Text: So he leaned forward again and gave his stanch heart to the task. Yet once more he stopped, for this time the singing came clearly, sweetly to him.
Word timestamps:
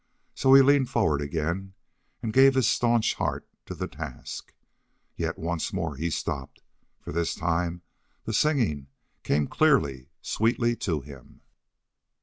So 0.33 0.55
he 0.55 0.63
leaned 0.63 0.89
forward 0.89 1.21
again 1.21 1.75
and 2.23 2.33
gave 2.33 2.55
his 2.55 2.67
stanch 2.67 3.13
heart 3.13 3.47
to 3.67 3.75
the 3.75 3.87
task. 3.87 4.51
Yet 5.15 5.37
once 5.37 5.71
more 5.71 5.95
he 5.95 6.09
stopped, 6.09 6.63
for 6.99 7.11
this 7.11 7.35
time 7.35 7.83
the 8.23 8.33
singing 8.33 8.87
came 9.21 9.45
clearly, 9.45 10.09
sweetly 10.23 10.75
to 10.77 11.01
him. 11.01 11.41